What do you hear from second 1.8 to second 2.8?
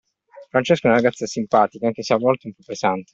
anche se a volte un po'